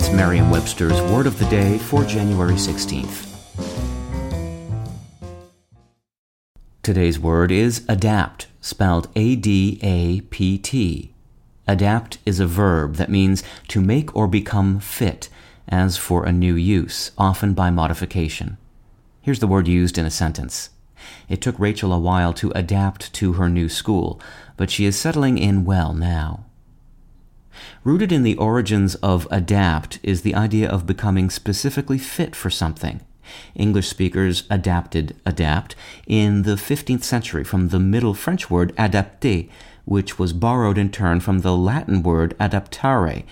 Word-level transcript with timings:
It's 0.00 0.10
Merriam-Webster's 0.12 0.98
Word 1.12 1.26
of 1.26 1.38
the 1.38 1.44
Day 1.50 1.76
for 1.76 2.04
January 2.04 2.54
16th. 2.54 3.26
Today's 6.82 7.18
word 7.18 7.52
is 7.52 7.84
adapt, 7.86 8.46
spelled 8.62 9.08
A-D-A-P-T. 9.14 9.54
Adapt 11.68 12.18
is 12.24 12.40
a 12.40 12.46
verb 12.46 12.94
that 12.94 13.10
means 13.10 13.42
to 13.68 13.82
make 13.82 14.16
or 14.16 14.26
become 14.26 14.80
fit, 14.80 15.28
as 15.68 15.98
for 15.98 16.24
a 16.24 16.32
new 16.32 16.54
use, 16.54 17.10
often 17.18 17.52
by 17.52 17.68
modification. 17.68 18.56
Here's 19.20 19.40
the 19.40 19.46
word 19.46 19.68
used 19.68 19.98
in 19.98 20.06
a 20.06 20.10
sentence. 20.10 20.70
It 21.28 21.42
took 21.42 21.58
Rachel 21.58 21.92
a 21.92 21.98
while 21.98 22.32
to 22.32 22.52
adapt 22.52 23.12
to 23.16 23.34
her 23.34 23.50
new 23.50 23.68
school, 23.68 24.18
but 24.56 24.70
she 24.70 24.86
is 24.86 24.98
settling 24.98 25.36
in 25.36 25.66
well 25.66 25.92
now. 25.92 26.46
Rooted 27.84 28.12
in 28.12 28.22
the 28.22 28.36
origins 28.36 28.94
of 28.96 29.26
adapt 29.30 29.98
is 30.02 30.22
the 30.22 30.34
idea 30.34 30.68
of 30.68 30.86
becoming 30.86 31.30
specifically 31.30 31.98
fit 31.98 32.36
for 32.36 32.50
something. 32.50 33.00
English 33.54 33.88
speakers 33.88 34.44
adapted 34.50 35.16
adapt 35.24 35.76
in 36.06 36.42
the 36.42 36.56
15th 36.56 37.04
century 37.04 37.44
from 37.44 37.68
the 37.68 37.78
Middle 37.78 38.14
French 38.14 38.50
word 38.50 38.72
adapter, 38.76 39.44
which 39.84 40.18
was 40.18 40.32
borrowed 40.32 40.78
in 40.78 40.90
turn 40.90 41.20
from 41.20 41.40
the 41.40 41.56
Latin 41.56 42.02
word 42.02 42.36
adaptare, 42.38 43.24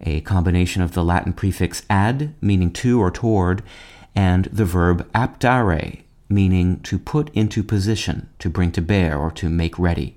a 0.00 0.20
combination 0.22 0.82
of 0.82 0.92
the 0.92 1.04
Latin 1.04 1.32
prefix 1.32 1.82
ad, 1.88 2.34
meaning 2.40 2.70
to 2.70 3.00
or 3.00 3.10
toward, 3.10 3.62
and 4.14 4.46
the 4.46 4.64
verb 4.64 5.10
aptare, 5.12 6.02
meaning 6.28 6.80
to 6.80 6.98
put 6.98 7.30
into 7.34 7.62
position, 7.62 8.28
to 8.38 8.50
bring 8.50 8.72
to 8.72 8.82
bear, 8.82 9.16
or 9.16 9.30
to 9.30 9.48
make 9.48 9.78
ready. 9.78 10.16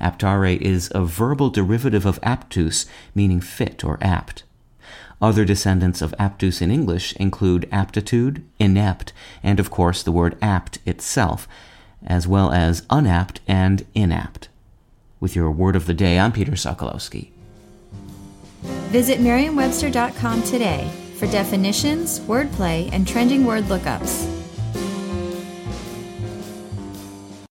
Aptare 0.00 0.60
is 0.60 0.90
a 0.94 1.04
verbal 1.04 1.50
derivative 1.50 2.06
of 2.06 2.20
aptus, 2.20 2.86
meaning 3.14 3.40
fit 3.40 3.84
or 3.84 3.98
apt. 4.00 4.42
Other 5.20 5.44
descendants 5.44 6.02
of 6.02 6.14
aptus 6.18 6.60
in 6.60 6.70
English 6.70 7.14
include 7.16 7.68
aptitude, 7.72 8.44
inept, 8.58 9.12
and 9.42 9.58
of 9.58 9.70
course 9.70 10.02
the 10.02 10.12
word 10.12 10.36
apt 10.42 10.78
itself, 10.84 11.48
as 12.06 12.28
well 12.28 12.52
as 12.52 12.84
unapt 12.90 13.40
and 13.48 13.86
inapt. 13.94 14.48
With 15.18 15.34
your 15.34 15.50
word 15.50 15.74
of 15.74 15.86
the 15.86 15.94
day, 15.94 16.18
I'm 16.18 16.32
Peter 16.32 16.52
Sokolowski. 16.52 17.30
Visit 18.90 19.20
Merriam-Webster.com 19.20 20.42
today 20.42 20.90
for 21.16 21.26
definitions, 21.26 22.20
wordplay, 22.20 22.90
and 22.92 23.08
trending 23.08 23.46
word 23.46 23.64
lookups. 23.64 24.35